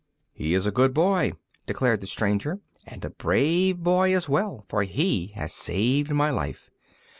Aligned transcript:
"He 0.33 0.55
is 0.55 0.65
a 0.65 0.71
good 0.71 0.95
boy," 0.95 1.33
declared 1.67 2.01
the 2.01 2.07
stranger, 2.07 2.59
"and 2.87 3.05
a 3.05 3.11
brave 3.11 3.83
boy 3.83 4.15
as 4.15 4.27
well, 4.27 4.65
for 4.67 4.81
he 4.81 5.27
has 5.35 5.53
saved 5.53 6.09
my 6.09 6.31
life. 6.31 6.71